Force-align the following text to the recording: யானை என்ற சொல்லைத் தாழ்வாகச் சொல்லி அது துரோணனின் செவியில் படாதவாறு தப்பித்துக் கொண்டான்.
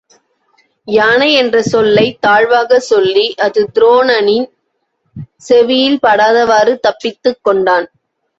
யானை 0.87 1.33
என்ற 1.33 1.61
சொல்லைத் 1.63 2.17
தாழ்வாகச் 2.27 2.87
சொல்லி 2.87 3.35
அது 3.37 3.69
துரோணனின் 3.75 4.47
செவியில் 5.37 5.99
படாதவாறு 6.01 6.79
தப்பித்துக் 6.79 7.43
கொண்டான். 7.43 7.87